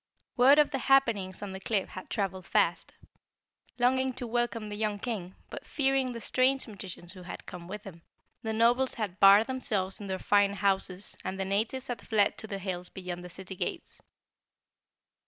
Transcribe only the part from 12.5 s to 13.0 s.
hills